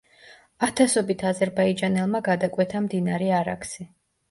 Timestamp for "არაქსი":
3.45-3.89